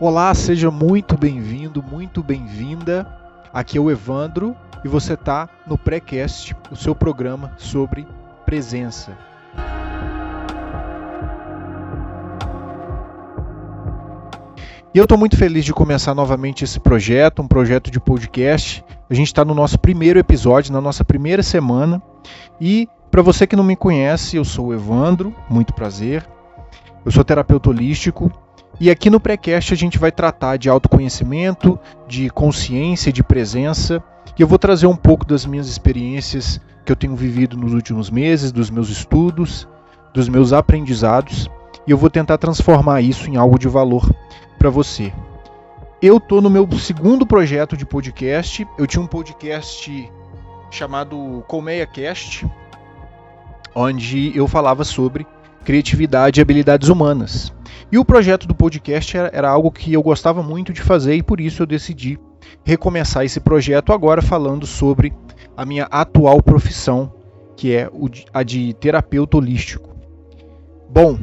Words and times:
Olá, 0.00 0.32
seja 0.32 0.70
muito 0.70 1.18
bem-vindo, 1.18 1.82
muito 1.82 2.22
bem-vinda. 2.22 3.04
Aqui 3.52 3.78
é 3.78 3.80
o 3.80 3.90
Evandro 3.90 4.54
e 4.84 4.88
você 4.88 5.14
está 5.14 5.48
no 5.66 5.76
Pré-Cast, 5.76 6.54
o 6.70 6.76
seu 6.76 6.94
programa 6.94 7.52
sobre 7.56 8.06
presença. 8.46 9.18
E 14.94 14.98
eu 14.98 15.02
estou 15.02 15.18
muito 15.18 15.36
feliz 15.36 15.64
de 15.64 15.72
começar 15.72 16.14
novamente 16.14 16.62
esse 16.62 16.78
projeto, 16.78 17.42
um 17.42 17.48
projeto 17.48 17.90
de 17.90 17.98
podcast. 17.98 18.84
A 19.10 19.14
gente 19.14 19.26
está 19.26 19.44
no 19.44 19.52
nosso 19.52 19.80
primeiro 19.80 20.20
episódio, 20.20 20.72
na 20.72 20.80
nossa 20.80 21.04
primeira 21.04 21.42
semana. 21.42 22.00
E 22.60 22.88
para 23.10 23.20
você 23.20 23.48
que 23.48 23.56
não 23.56 23.64
me 23.64 23.74
conhece, 23.74 24.36
eu 24.36 24.44
sou 24.44 24.66
o 24.66 24.74
Evandro, 24.74 25.34
muito 25.50 25.74
prazer. 25.74 26.24
Eu 27.04 27.10
sou 27.10 27.24
terapeuta 27.24 27.70
holístico 27.70 28.30
e 28.80 28.90
aqui 28.90 29.10
no 29.10 29.18
Precast 29.18 29.72
a 29.72 29.76
gente 29.76 29.98
vai 29.98 30.12
tratar 30.12 30.56
de 30.56 30.68
autoconhecimento, 30.68 31.78
de 32.06 32.30
consciência, 32.30 33.12
de 33.12 33.24
presença. 33.24 34.02
E 34.38 34.42
eu 34.42 34.46
vou 34.46 34.58
trazer 34.58 34.86
um 34.86 34.94
pouco 34.94 35.24
das 35.24 35.44
minhas 35.44 35.68
experiências 35.68 36.60
que 36.84 36.92
eu 36.92 36.96
tenho 36.96 37.16
vivido 37.16 37.56
nos 37.56 37.74
últimos 37.74 38.08
meses, 38.08 38.52
dos 38.52 38.70
meus 38.70 38.88
estudos, 38.88 39.66
dos 40.14 40.28
meus 40.28 40.52
aprendizados. 40.52 41.50
E 41.86 41.90
eu 41.90 41.98
vou 41.98 42.08
tentar 42.08 42.38
transformar 42.38 43.00
isso 43.00 43.28
em 43.28 43.36
algo 43.36 43.58
de 43.58 43.66
valor 43.66 44.08
para 44.58 44.70
você. 44.70 45.12
Eu 46.00 46.20
tô 46.20 46.40
no 46.40 46.48
meu 46.48 46.68
segundo 46.78 47.26
projeto 47.26 47.76
de 47.76 47.84
podcast. 47.84 48.64
Eu 48.78 48.86
tinha 48.86 49.02
um 49.02 49.06
podcast 49.08 50.08
chamado 50.70 51.42
Colmeia 51.48 51.86
Cast, 51.86 52.46
onde 53.74 54.36
eu 54.36 54.46
falava 54.46 54.84
sobre 54.84 55.26
criatividade 55.64 56.40
e 56.40 56.42
habilidades 56.42 56.88
humanas. 56.88 57.52
E 57.90 57.98
o 57.98 58.04
projeto 58.04 58.46
do 58.46 58.54
podcast 58.54 59.16
era, 59.16 59.30
era, 59.32 59.48
algo 59.48 59.70
que 59.70 59.94
eu 59.94 60.02
gostava 60.02 60.42
muito 60.42 60.74
de 60.74 60.82
fazer 60.82 61.14
e 61.14 61.22
por 61.22 61.40
isso 61.40 61.62
eu 61.62 61.66
decidi 61.66 62.18
recomeçar 62.62 63.24
esse 63.24 63.40
projeto 63.40 63.94
agora 63.94 64.20
falando 64.20 64.66
sobre 64.66 65.10
a 65.56 65.64
minha 65.64 65.84
atual 65.84 66.42
profissão, 66.42 67.10
que 67.56 67.74
é 67.74 67.90
a 68.32 68.42
de 68.42 68.74
terapeuta 68.74 69.38
holístico. 69.38 69.96
Bom, 70.90 71.18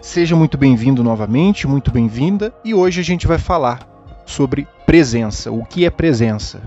seja 0.00 0.34
muito 0.34 0.56
bem-vindo 0.56 1.04
novamente, 1.04 1.66
muito 1.66 1.90
bem-vinda, 1.90 2.54
e 2.64 2.72
hoje 2.72 3.00
a 3.00 3.04
gente 3.04 3.26
vai 3.26 3.38
falar 3.38 3.86
sobre 4.24 4.66
presença. 4.86 5.52
O 5.52 5.62
que 5.62 5.84
é 5.84 5.90
presença? 5.90 6.62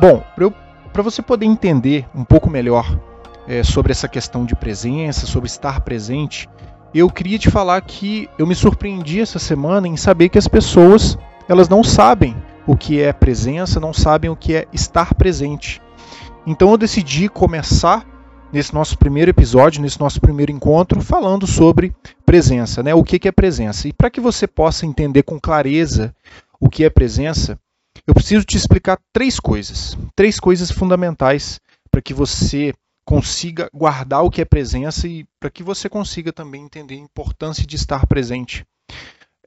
Bom, 0.00 0.22
para 0.90 1.02
você 1.02 1.20
poder 1.20 1.44
entender 1.44 2.06
um 2.14 2.24
pouco 2.24 2.48
melhor 2.48 2.98
é, 3.46 3.62
sobre 3.62 3.92
essa 3.92 4.08
questão 4.08 4.44
de 4.44 4.54
presença, 4.54 5.26
sobre 5.26 5.48
estar 5.48 5.80
presente, 5.80 6.48
eu 6.94 7.10
queria 7.10 7.38
te 7.38 7.50
falar 7.50 7.80
que 7.80 8.28
eu 8.38 8.46
me 8.46 8.54
surpreendi 8.54 9.20
essa 9.20 9.38
semana 9.38 9.88
em 9.88 9.96
saber 9.96 10.28
que 10.28 10.38
as 10.38 10.48
pessoas 10.48 11.18
elas 11.48 11.68
não 11.68 11.82
sabem 11.82 12.36
o 12.66 12.76
que 12.76 13.00
é 13.00 13.12
presença, 13.12 13.80
não 13.80 13.92
sabem 13.92 14.30
o 14.30 14.36
que 14.36 14.54
é 14.54 14.66
estar 14.72 15.14
presente. 15.14 15.82
Então 16.46 16.70
eu 16.70 16.78
decidi 16.78 17.28
começar 17.28 18.06
nesse 18.52 18.72
nosso 18.72 18.96
primeiro 18.96 19.30
episódio, 19.30 19.82
nesse 19.82 19.98
nosso 19.98 20.20
primeiro 20.20 20.52
encontro, 20.52 21.00
falando 21.00 21.46
sobre 21.46 21.94
presença, 22.24 22.82
né? 22.82 22.94
O 22.94 23.02
que 23.02 23.26
é 23.26 23.32
presença? 23.32 23.88
E 23.88 23.92
para 23.92 24.08
que 24.08 24.20
você 24.20 24.46
possa 24.46 24.86
entender 24.86 25.24
com 25.24 25.40
clareza 25.40 26.14
o 26.60 26.70
que 26.70 26.84
é 26.84 26.90
presença, 26.90 27.58
eu 28.06 28.14
preciso 28.14 28.44
te 28.44 28.56
explicar 28.56 28.98
três 29.12 29.40
coisas, 29.40 29.98
três 30.14 30.38
coisas 30.38 30.70
fundamentais 30.70 31.60
para 31.90 32.00
que 32.00 32.14
você 32.14 32.72
consiga 33.04 33.68
guardar 33.72 34.22
o 34.22 34.30
que 34.30 34.40
é 34.40 34.44
presença 34.44 35.06
e 35.06 35.26
para 35.38 35.50
que 35.50 35.62
você 35.62 35.88
consiga 35.88 36.32
também 36.32 36.64
entender 36.64 36.94
a 36.94 36.98
importância 36.98 37.66
de 37.66 37.76
estar 37.76 38.06
presente 38.06 38.66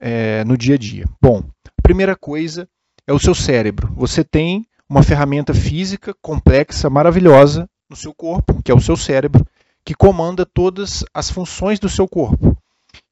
é, 0.00 0.44
no 0.44 0.56
dia 0.56 0.76
a 0.76 0.78
dia. 0.78 1.04
Bom, 1.20 1.42
a 1.66 1.82
primeira 1.82 2.14
coisa 2.14 2.68
é 3.06 3.12
o 3.12 3.18
seu 3.18 3.34
cérebro. 3.34 3.92
Você 3.96 4.22
tem 4.22 4.66
uma 4.88 5.02
ferramenta 5.02 5.52
física 5.52 6.14
complexa, 6.22 6.88
maravilhosa 6.88 7.68
no 7.90 7.96
seu 7.96 8.14
corpo, 8.14 8.62
que 8.62 8.70
é 8.70 8.74
o 8.74 8.80
seu 8.80 8.96
cérebro, 8.96 9.46
que 9.84 9.94
comanda 9.94 10.46
todas 10.46 11.04
as 11.12 11.30
funções 11.30 11.78
do 11.78 11.88
seu 11.88 12.06
corpo. 12.06 12.56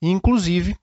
E, 0.00 0.10
inclusive, 0.10 0.76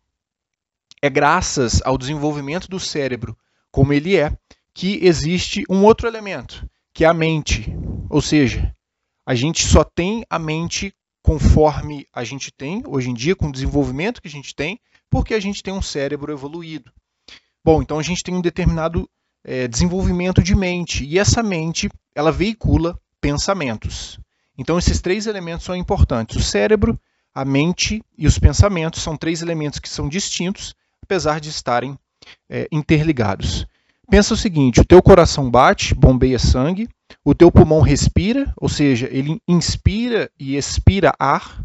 é 1.02 1.10
graças 1.10 1.82
ao 1.84 1.98
desenvolvimento 1.98 2.68
do 2.68 2.80
cérebro 2.80 3.38
como 3.72 3.92
ele 3.92 4.16
é, 4.16 4.32
que 4.74 5.00
existe 5.04 5.64
um 5.70 5.84
outro 5.84 6.08
elemento, 6.08 6.68
que 6.94 7.04
é 7.04 7.08
a 7.08 7.14
mente. 7.14 7.76
Ou 8.10 8.22
seja, 8.22 8.74
a 9.26 9.36
gente 9.36 9.66
só 9.66 9.84
tem 9.84 10.26
a 10.30 10.38
mente 10.38 10.94
conforme 11.22 12.06
a 12.14 12.24
gente 12.24 12.52
tem 12.52 12.84
hoje 12.86 13.10
em 13.10 13.14
dia, 13.14 13.36
com 13.36 13.48
o 13.48 13.52
desenvolvimento 13.52 14.22
que 14.22 14.28
a 14.28 14.32
gente 14.32 14.54
tem, 14.54 14.80
porque 15.10 15.34
a 15.34 15.40
gente 15.40 15.64
tem 15.64 15.74
um 15.74 15.82
cérebro 15.82 16.32
evoluído. 16.32 16.92
Bom, 17.64 17.82
então 17.82 17.98
a 17.98 18.04
gente 18.04 18.22
tem 18.22 18.36
um 18.36 18.42
determinado 18.42 19.10
é, 19.44 19.68
desenvolvimento 19.68 20.44
de 20.44 20.54
mente 20.54 21.06
e 21.06 21.18
essa 21.18 21.42
mente 21.42 21.90
ela 22.14 22.32
veicula 22.32 23.00
pensamentos. 23.22 24.20
Então 24.58 24.78
esses 24.78 25.02
três 25.02 25.26
elementos 25.26 25.66
são 25.66 25.76
importantes: 25.76 26.36
o 26.36 26.42
cérebro, 26.42 27.00
a 27.34 27.46
mente 27.46 28.04
e 28.18 28.28
os 28.28 28.38
pensamentos 28.38 29.02
são 29.02 29.16
três 29.16 29.42
elementos 29.42 29.80
que 29.80 29.90
são 29.90 30.10
distintos, 30.10 30.76
apesar 31.02 31.40
de 31.40 31.50
estarem 31.50 31.98
é, 32.50 32.68
interligados. 32.72 33.66
Pensa 34.10 34.34
o 34.34 34.38
seguinte: 34.38 34.82
o 34.82 34.86
teu 34.86 35.02
coração 35.02 35.50
bate, 35.50 35.96
bombeia 35.96 36.38
sangue, 36.38 36.90
o 37.26 37.34
teu 37.34 37.52
pulmão 37.52 37.82
respira, 37.82 38.52
ou 38.58 38.68
seja, 38.68 39.08
ele 39.12 39.42
inspira 39.48 40.30
e 40.40 40.56
expira 40.56 41.14
ar, 41.18 41.64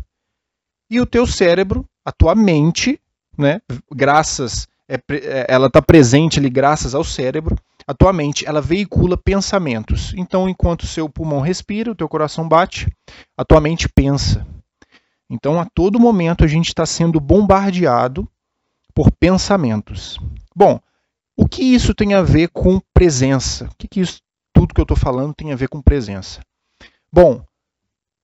e 0.91 1.01
o 1.01 1.07
teu 1.07 1.27
cérebro, 1.27 1.85
a 2.05 2.13
tua 2.13 2.35
mente, 2.35 3.01
né, 3.37 3.61
graças 3.93 4.67
é, 4.89 4.95
é 5.13 5.47
ela 5.49 5.67
está 5.67 5.83
presente 5.83 6.39
ali 6.39 6.49
graças 6.49 6.95
ao 6.95 7.05
cérebro, 7.05 7.57
a 7.87 7.95
tua 7.95 8.13
mente 8.13 8.47
ela 8.47 8.61
veicula 8.61 9.17
pensamentos. 9.17 10.13
Então, 10.15 10.49
enquanto 10.49 10.83
o 10.83 10.87
seu 10.87 11.09
pulmão 11.09 11.41
respira, 11.41 11.91
o 11.91 11.95
teu 11.95 12.09
coração 12.09 12.49
bate, 12.49 12.87
a 13.37 13.45
tua 13.45 13.61
mente 13.61 13.89
pensa. 13.89 14.47
Então, 15.31 15.61
a 15.61 15.67
todo 15.67 16.01
momento 16.01 16.43
a 16.43 16.47
gente 16.47 16.69
está 16.69 16.87
sendo 16.87 17.21
bombardeado 17.21 18.27
por 18.95 19.11
pensamentos. 19.13 20.19
Bom, 20.57 20.81
o 21.37 21.47
que 21.47 21.63
isso 21.63 21.95
tem 21.95 22.15
a 22.15 22.23
ver 22.23 22.49
com 22.49 22.81
presença? 22.93 23.67
O 23.67 23.75
que, 23.79 23.87
que 23.87 24.01
isso, 24.01 24.21
tudo 24.59 24.75
que 24.75 24.81
eu 24.81 24.83
estou 24.83 24.97
falando 24.97 25.33
tem 25.33 25.53
a 25.53 25.57
ver 25.57 25.69
com 25.69 25.81
presença? 25.81 26.41
Bom, 27.13 27.45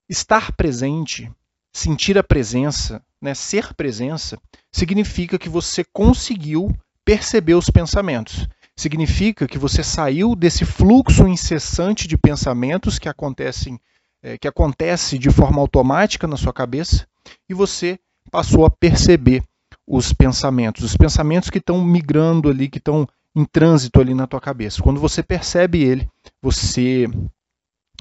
estar 0.09 0.51
presente, 0.51 1.31
sentir 1.73 2.19
a 2.19 2.25
presença, 2.25 3.01
né, 3.23 3.35
ser 3.35 3.73
presença, 3.73 4.37
significa 4.73 5.39
que 5.39 5.49
você 5.49 5.85
conseguiu 5.93 6.77
perceber 7.05 7.55
os 7.55 7.71
pensamentos. 7.71 8.49
Significa 8.77 9.47
que 9.47 9.57
você 9.57 9.85
saiu 9.85 10.35
desse 10.35 10.65
fluxo 10.65 11.29
incessante 11.29 12.09
de 12.09 12.19
pensamentos 12.19 12.99
que 12.99 13.09
acontecem, 13.09 13.79
é, 14.21 14.37
que 14.37 14.49
acontece 14.49 15.17
de 15.21 15.31
forma 15.31 15.61
automática 15.61 16.27
na 16.27 16.37
sua 16.37 16.53
cabeça 16.53 17.07
e 17.49 17.55
você 17.55 17.97
passou 18.29 18.67
a 18.67 18.71
perceber 18.71 19.45
os 19.87 20.13
pensamentos, 20.13 20.83
os 20.83 20.97
pensamentos 20.97 21.49
que 21.49 21.59
estão 21.59 21.85
migrando 21.85 22.51
ali, 22.51 22.69
que 22.69 22.79
estão 22.79 23.07
em 23.35 23.45
trânsito 23.45 24.01
ali 24.01 24.15
na 24.15 24.27
tua 24.27 24.41
cabeça. 24.41 24.83
Quando 24.83 25.01
você 25.01 25.23
percebe 25.23 25.83
ele, 25.83 26.09
você 26.41 27.09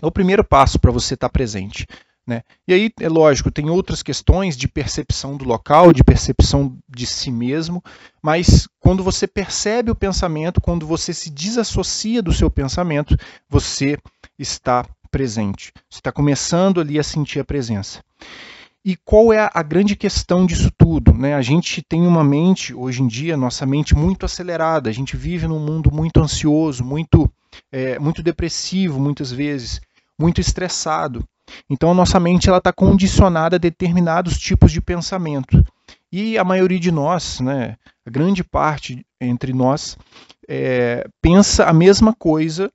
é 0.01 0.06
o 0.06 0.12
primeiro 0.12 0.44
passo 0.44 0.80
para 0.80 0.91
você 0.91 1.15
estar 1.15 1.30
tá 1.30 1.33
presente. 1.33 1.88
Né? 2.25 2.41
E 2.65 2.74
aí, 2.74 2.91
é 3.01 3.09
lógico, 3.09 3.51
tem 3.51 3.69
outras 3.69 4.01
questões 4.01 4.56
de 4.56 4.68
percepção 4.68 5.35
do 5.35 5.44
local, 5.44 5.91
de 5.91 6.03
percepção 6.03 6.77
de 6.88 7.06
si 7.06 7.30
mesmo, 7.30 7.83
mas 8.21 8.68
quando 8.80 9.03
você 9.03 9.27
percebe 9.27 9.91
o 9.91 9.95
pensamento, 9.95 10.62
quando 10.62 10.88
você 10.88 11.13
se 11.13 11.30
desassocia 11.30 12.21
do 12.21 12.31
seu 12.31 12.50
pensamento, 12.50 13.18
você 13.50 13.97
está 14.39 14.86
presente. 15.12 15.74
Você 15.89 16.00
está 16.00 16.13
começando 16.13 16.79
ali 16.79 16.97
a 16.97 17.03
sentir 17.03 17.39
a 17.39 17.45
presença. 17.45 18.01
E 18.85 18.97
qual 18.97 19.31
é 19.31 19.50
a 19.53 19.63
grande 19.63 19.95
questão 19.95 20.45
disso 20.45 20.69
tudo? 20.77 21.13
Né? 21.13 21.33
A 21.33 21.41
gente 21.41 21.81
tem 21.81 22.06
uma 22.06 22.24
mente, 22.24 22.74
hoje 22.74 23.01
em 23.01 23.07
dia, 23.07 23.38
nossa 23.38 23.65
mente 23.65 23.95
muito 23.95 24.25
acelerada, 24.25 24.89
a 24.89 24.94
gente 24.94 25.15
vive 25.15 25.47
num 25.47 25.59
mundo 25.59 25.89
muito 25.89 26.19
ansioso, 26.19 26.83
muito, 26.83 27.31
é, 27.71 27.97
muito 27.97 28.21
depressivo, 28.21 29.00
muitas 29.00 29.31
vezes, 29.31 29.80
muito 30.19 30.41
estressado. 30.41 31.24
Então 31.69 31.91
a 31.91 31.94
nossa 31.94 32.19
mente 32.19 32.50
está 32.50 32.74
condicionada 32.74 33.56
a 33.56 33.59
determinados 33.59 34.38
tipos 34.38 34.71
de 34.71 34.81
pensamento. 34.81 35.63
E 36.12 36.38
a 36.38 36.44
maioria 36.44 36.79
de 36.79 36.91
nós, 36.91 37.39
né, 37.39 37.77
a 38.06 38.09
grande 38.09 38.44
parte 38.44 39.06
entre 39.19 39.53
nós, 39.53 39.97
é, 40.47 41.07
pensa 41.21 41.65
a 41.65 41.74
mesma 41.74 42.13
coisa 42.13 42.69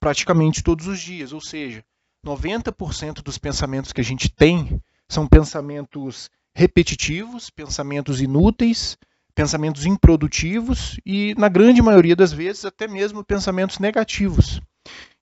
praticamente 0.00 0.62
todos 0.62 0.86
os 0.86 1.00
dias. 1.00 1.32
Ou 1.32 1.40
seja, 1.40 1.82
90% 2.24 3.22
dos 3.22 3.38
pensamentos 3.38 3.92
que 3.92 4.00
a 4.00 4.04
gente 4.04 4.28
tem 4.28 4.80
são 5.10 5.26
pensamentos 5.26 6.30
repetitivos, 6.54 7.50
pensamentos 7.50 8.20
inúteis, 8.20 8.96
pensamentos 9.34 9.84
improdutivos 9.84 10.98
e, 11.04 11.34
na 11.36 11.48
grande 11.48 11.82
maioria 11.82 12.14
das 12.14 12.32
vezes, 12.32 12.64
até 12.64 12.86
mesmo 12.86 13.24
pensamentos 13.24 13.80
negativos. 13.80 14.60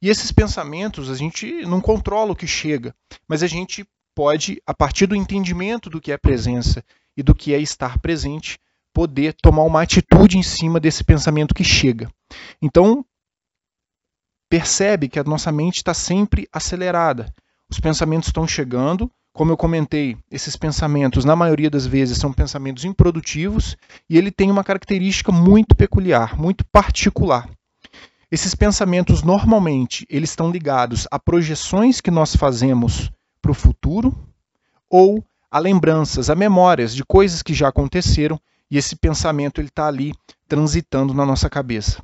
E 0.02 0.08
esses 0.08 0.30
pensamentos 0.30 1.10
a 1.10 1.14
gente 1.14 1.64
não 1.64 1.80
controla 1.80 2.32
o 2.32 2.36
que 2.36 2.46
chega, 2.46 2.94
mas 3.26 3.42
a 3.42 3.46
gente 3.46 3.84
pode, 4.14 4.62
a 4.66 4.74
partir 4.74 5.06
do 5.06 5.16
entendimento 5.16 5.88
do 5.88 6.00
que 6.00 6.12
é 6.12 6.18
presença 6.18 6.84
e 7.16 7.22
do 7.22 7.34
que 7.34 7.54
é 7.54 7.58
estar 7.58 7.98
presente, 7.98 8.58
poder 8.92 9.34
tomar 9.34 9.62
uma 9.62 9.82
atitude 9.82 10.36
em 10.36 10.42
cima 10.42 10.78
desse 10.78 11.02
pensamento 11.02 11.54
que 11.54 11.64
chega. 11.64 12.10
Então, 12.60 13.04
percebe 14.50 15.08
que 15.08 15.18
a 15.18 15.24
nossa 15.24 15.50
mente 15.50 15.76
está 15.76 15.94
sempre 15.94 16.46
acelerada. 16.52 17.32
Os 17.70 17.80
pensamentos 17.80 18.28
estão 18.28 18.46
chegando, 18.46 19.10
como 19.32 19.52
eu 19.52 19.56
comentei, 19.56 20.16
esses 20.30 20.56
pensamentos, 20.56 21.24
na 21.24 21.36
maioria 21.36 21.70
das 21.70 21.86
vezes, 21.86 22.18
são 22.18 22.32
pensamentos 22.32 22.84
improdutivos 22.84 23.76
e 24.08 24.18
ele 24.18 24.30
tem 24.30 24.50
uma 24.50 24.64
característica 24.64 25.30
muito 25.30 25.74
peculiar, 25.74 26.36
muito 26.36 26.64
particular. 26.64 27.48
Esses 28.30 28.54
pensamentos, 28.54 29.22
normalmente, 29.22 30.06
eles 30.10 30.30
estão 30.30 30.50
ligados 30.50 31.06
a 31.10 31.18
projeções 31.18 32.00
que 32.00 32.10
nós 32.10 32.36
fazemos 32.36 33.10
para 33.40 33.52
o 33.52 33.54
futuro 33.54 34.14
ou 34.90 35.24
a 35.50 35.58
lembranças, 35.58 36.28
a 36.28 36.34
memórias 36.34 36.94
de 36.94 37.04
coisas 37.04 37.42
que 37.42 37.54
já 37.54 37.68
aconteceram 37.68 38.38
e 38.70 38.76
esse 38.76 38.96
pensamento 38.96 39.62
está 39.62 39.86
ali 39.86 40.12
transitando 40.46 41.14
na 41.14 41.24
nossa 41.24 41.48
cabeça. 41.48 42.02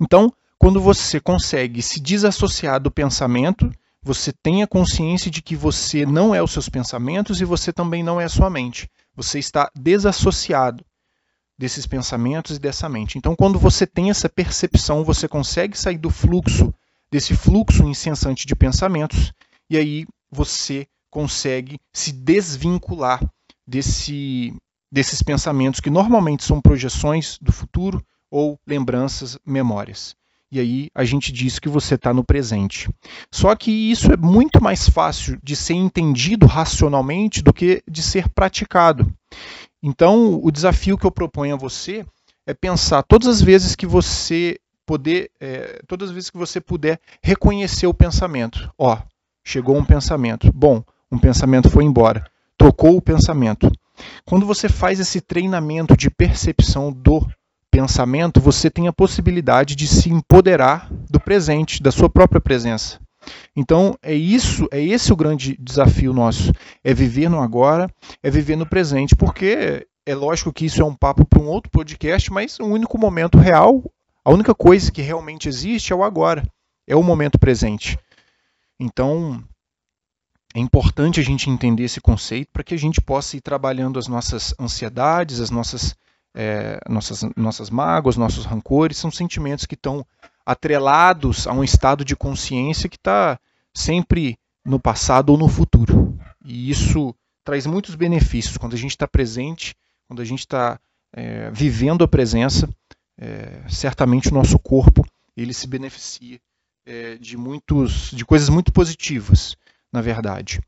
Então, 0.00 0.32
quando 0.58 0.80
você 0.80 1.20
consegue 1.20 1.80
se 1.80 2.00
desassociar 2.00 2.80
do 2.80 2.90
pensamento, 2.90 3.70
você 4.02 4.32
tem 4.32 4.62
a 4.62 4.66
consciência 4.66 5.30
de 5.30 5.42
que 5.42 5.56
você 5.56 6.06
não 6.06 6.34
é 6.34 6.42
os 6.42 6.52
seus 6.52 6.68
pensamentos 6.68 7.40
e 7.40 7.44
você 7.44 7.72
também 7.72 8.02
não 8.02 8.20
é 8.20 8.24
a 8.24 8.28
sua 8.28 8.48
mente. 8.48 8.88
Você 9.14 9.38
está 9.38 9.70
desassociado 9.74 10.84
desses 11.58 11.86
pensamentos 11.86 12.56
e 12.56 12.60
dessa 12.60 12.88
mente. 12.88 13.18
Então, 13.18 13.34
quando 13.34 13.58
você 13.58 13.86
tem 13.86 14.10
essa 14.10 14.28
percepção, 14.28 15.04
você 15.04 15.26
consegue 15.26 15.76
sair 15.76 15.98
do 15.98 16.10
fluxo, 16.10 16.72
desse 17.10 17.34
fluxo 17.34 17.84
incessante 17.84 18.46
de 18.46 18.54
pensamentos, 18.54 19.32
e 19.68 19.76
aí 19.76 20.06
você 20.30 20.86
consegue 21.10 21.78
se 21.92 22.12
desvincular 22.12 23.20
desse, 23.66 24.54
desses 24.92 25.22
pensamentos 25.22 25.80
que 25.80 25.90
normalmente 25.90 26.44
são 26.44 26.60
projeções 26.60 27.38
do 27.40 27.50
futuro 27.50 28.04
ou 28.30 28.58
lembranças, 28.66 29.36
memórias 29.44 30.14
e 30.50 30.58
aí 30.58 30.90
a 30.94 31.04
gente 31.04 31.32
diz 31.32 31.58
que 31.58 31.68
você 31.68 31.94
está 31.94 32.12
no 32.12 32.24
presente. 32.24 32.88
Só 33.30 33.54
que 33.54 33.70
isso 33.70 34.12
é 34.12 34.16
muito 34.16 34.62
mais 34.62 34.88
fácil 34.88 35.38
de 35.42 35.54
ser 35.54 35.74
entendido 35.74 36.46
racionalmente 36.46 37.42
do 37.42 37.52
que 37.52 37.82
de 37.88 38.02
ser 38.02 38.28
praticado. 38.30 39.12
Então, 39.82 40.40
o 40.42 40.50
desafio 40.50 40.96
que 40.96 41.06
eu 41.06 41.10
proponho 41.10 41.54
a 41.54 41.58
você 41.58 42.04
é 42.46 42.54
pensar 42.54 43.02
todas 43.02 43.28
as 43.28 43.42
vezes 43.42 43.76
que 43.76 43.86
você 43.86 44.58
poder, 44.86 45.30
é, 45.38 45.82
todas 45.86 46.08
as 46.08 46.14
vezes 46.14 46.30
que 46.30 46.38
você 46.38 46.60
puder 46.60 46.98
reconhecer 47.22 47.86
o 47.86 47.92
pensamento. 47.92 48.72
Ó, 48.78 48.98
chegou 49.44 49.76
um 49.76 49.84
pensamento. 49.84 50.50
Bom, 50.52 50.82
um 51.12 51.18
pensamento 51.18 51.68
foi 51.68 51.84
embora. 51.84 52.24
Trocou 52.56 52.96
o 52.96 53.02
pensamento. 53.02 53.70
Quando 54.24 54.46
você 54.46 54.68
faz 54.68 54.98
esse 54.98 55.20
treinamento 55.20 55.96
de 55.96 56.08
percepção 56.08 56.90
do 56.90 57.26
pensamento, 57.70 58.40
você 58.40 58.70
tem 58.70 58.88
a 58.88 58.92
possibilidade 58.92 59.76
de 59.76 59.86
se 59.86 60.10
empoderar 60.10 60.90
do 61.10 61.20
presente, 61.20 61.82
da 61.82 61.90
sua 61.90 62.08
própria 62.08 62.40
presença. 62.40 63.00
Então, 63.54 63.96
é 64.02 64.14
isso, 64.14 64.66
é 64.70 64.82
esse 64.82 65.12
o 65.12 65.16
grande 65.16 65.56
desafio 65.60 66.12
nosso, 66.12 66.52
é 66.82 66.94
viver 66.94 67.28
no 67.28 67.40
agora, 67.40 67.90
é 68.22 68.30
viver 68.30 68.56
no 68.56 68.66
presente, 68.66 69.14
porque 69.14 69.86
é 70.06 70.14
lógico 70.14 70.52
que 70.52 70.64
isso 70.64 70.80
é 70.80 70.84
um 70.84 70.94
papo 70.94 71.24
para 71.24 71.40
um 71.40 71.46
outro 71.46 71.70
podcast, 71.70 72.32
mas 72.32 72.58
o 72.58 72.64
único 72.64 72.96
momento 72.98 73.36
real, 73.36 73.82
a 74.24 74.30
única 74.30 74.54
coisa 74.54 74.90
que 74.90 75.02
realmente 75.02 75.48
existe 75.48 75.92
é 75.92 75.96
o 75.96 76.02
agora, 76.02 76.42
é 76.86 76.96
o 76.96 77.02
momento 77.02 77.38
presente. 77.38 77.98
Então, 78.80 79.42
é 80.54 80.60
importante 80.60 81.20
a 81.20 81.22
gente 81.22 81.50
entender 81.50 81.84
esse 81.84 82.00
conceito 82.00 82.48
para 82.52 82.64
que 82.64 82.74
a 82.74 82.78
gente 82.78 83.00
possa 83.00 83.36
ir 83.36 83.40
trabalhando 83.40 83.98
as 83.98 84.08
nossas 84.08 84.54
ansiedades, 84.58 85.40
as 85.40 85.50
nossas 85.50 85.94
é, 86.34 86.80
nossas, 86.88 87.22
nossas 87.36 87.70
mágoas, 87.70 88.16
nossos 88.16 88.44
rancores, 88.44 88.96
são 88.96 89.10
sentimentos 89.10 89.66
que 89.66 89.74
estão 89.74 90.06
atrelados 90.44 91.46
a 91.46 91.52
um 91.52 91.62
estado 91.62 92.04
de 92.04 92.16
consciência 92.16 92.88
que 92.88 92.96
está 92.96 93.38
sempre 93.74 94.38
no 94.64 94.80
passado 94.80 95.30
ou 95.30 95.38
no 95.38 95.48
futuro. 95.48 96.18
E 96.44 96.70
isso 96.70 97.14
traz 97.44 97.66
muitos 97.66 97.94
benefícios 97.94 98.56
quando 98.56 98.74
a 98.74 98.78
gente 98.78 98.92
está 98.92 99.06
presente, 99.06 99.74
quando 100.06 100.20
a 100.20 100.24
gente 100.24 100.40
está 100.40 100.78
é, 101.12 101.50
vivendo 101.50 102.04
a 102.04 102.08
presença. 102.08 102.68
É, 103.20 103.62
certamente 103.68 104.28
o 104.28 104.34
nosso 104.34 104.58
corpo 104.58 105.04
ele 105.36 105.52
se 105.52 105.66
beneficia 105.66 106.38
é, 106.86 107.16
de 107.16 107.36
muitos, 107.36 108.10
de 108.12 108.24
coisas 108.24 108.48
muito 108.48 108.72
positivas, 108.72 109.56
na 109.92 110.00
verdade. 110.00 110.60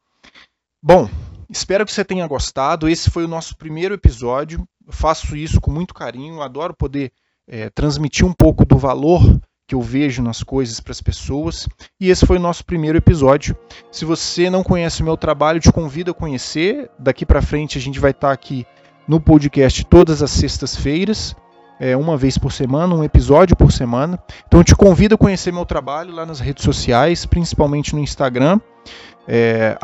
Bom, 0.83 1.09
espero 1.49 1.85
que 1.85 1.93
você 1.93 2.05
tenha 2.05 2.27
gostado. 2.27 2.89
Esse 2.89 3.11
foi 3.11 3.25
o 3.25 3.29
nosso 3.29 3.57
primeiro 3.57 3.95
episódio 3.95 4.67
faço 4.91 5.37
isso 5.37 5.61
com 5.61 5.71
muito 5.71 5.95
carinho, 5.95 6.43
adoro 6.43 6.75
poder 6.75 7.13
é, 7.49 7.69
transmitir 7.71 8.27
um 8.27 8.33
pouco 8.33 8.65
do 8.65 8.77
valor 8.77 9.41
que 9.67 9.75
eu 9.75 9.81
vejo 9.81 10.21
nas 10.21 10.43
coisas 10.43 10.81
para 10.81 10.91
as 10.91 11.01
pessoas. 11.01 11.69
E 12.01 12.11
esse 12.11 12.27
foi 12.27 12.39
o 12.39 12.41
nosso 12.41 12.65
primeiro 12.65 12.99
episódio. 12.99 13.57
Se 13.93 14.05
você 14.05 14.51
não 14.51 14.65
conhece 14.65 15.01
o 15.01 15.05
meu 15.05 15.17
trabalho, 15.17 15.61
te 15.61 15.71
convido 15.71 16.11
a 16.11 16.15
conhecer. 16.15 16.91
Daqui 16.99 17.25
para 17.25 17.41
frente 17.41 17.79
a 17.79 17.81
gente 17.81 18.01
vai 18.01 18.11
estar 18.11 18.29
tá 18.29 18.35
aqui 18.35 18.67
no 19.07 19.21
podcast 19.21 19.85
todas 19.87 20.23
as 20.23 20.31
sextas-feiras, 20.33 21.35
é, 21.81 21.97
uma 21.97 22.17
vez 22.17 22.37
por 22.37 22.53
semana, 22.53 22.95
um 22.95 23.05
episódio 23.05 23.57
por 23.57 23.73
semana. 23.73 24.19
Então 24.47 24.63
te 24.63 24.75
convido 24.75 25.15
a 25.15 25.19
conhecer 25.19 25.53
meu 25.53 25.65
trabalho 25.65 26.13
lá 26.13 26.27
nas 26.27 26.41
redes 26.41 26.65
sociais, 26.65 27.25
principalmente 27.25 27.95
no 27.95 28.01
Instagram, 28.01 28.61
é, 29.27 29.77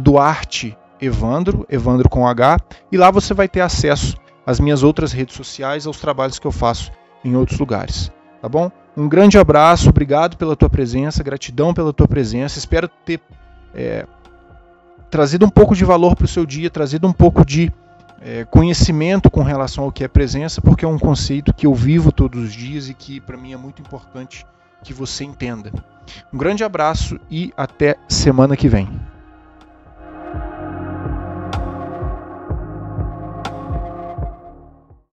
Duarte 0.00 0.76
Evandro, 1.00 1.66
Evandro 1.68 2.08
com 2.08 2.26
H, 2.26 2.58
e 2.90 2.96
lá 2.96 3.10
você 3.10 3.34
vai 3.34 3.48
ter 3.48 3.60
acesso 3.60 4.16
as 4.46 4.60
minhas 4.60 4.82
outras 4.82 5.12
redes 5.12 5.36
sociais, 5.36 5.86
aos 5.86 6.00
trabalhos 6.00 6.38
que 6.38 6.46
eu 6.46 6.52
faço 6.52 6.90
em 7.24 7.36
outros 7.36 7.58
lugares. 7.58 8.10
Tá 8.40 8.48
bom? 8.48 8.70
Um 8.96 9.08
grande 9.08 9.38
abraço, 9.38 9.88
obrigado 9.88 10.36
pela 10.36 10.56
tua 10.56 10.68
presença, 10.68 11.22
gratidão 11.22 11.72
pela 11.72 11.92
tua 11.92 12.08
presença. 12.08 12.58
Espero 12.58 12.88
ter 12.88 13.20
é, 13.74 14.06
trazido 15.10 15.46
um 15.46 15.48
pouco 15.48 15.74
de 15.74 15.84
valor 15.84 16.16
para 16.16 16.24
o 16.24 16.28
seu 16.28 16.44
dia, 16.44 16.68
trazido 16.68 17.06
um 17.06 17.12
pouco 17.12 17.44
de 17.44 17.72
é, 18.20 18.44
conhecimento 18.44 19.30
com 19.30 19.42
relação 19.42 19.84
ao 19.84 19.92
que 19.92 20.04
é 20.04 20.08
presença, 20.08 20.60
porque 20.60 20.84
é 20.84 20.88
um 20.88 20.98
conceito 20.98 21.54
que 21.54 21.66
eu 21.66 21.74
vivo 21.74 22.12
todos 22.12 22.42
os 22.42 22.52
dias 22.52 22.88
e 22.88 22.94
que 22.94 23.20
para 23.20 23.36
mim 23.36 23.52
é 23.52 23.56
muito 23.56 23.80
importante 23.80 24.44
que 24.82 24.92
você 24.92 25.24
entenda. 25.24 25.72
Um 26.32 26.38
grande 26.38 26.64
abraço 26.64 27.18
e 27.30 27.52
até 27.56 27.96
semana 28.08 28.56
que 28.56 28.68
vem. 28.68 28.88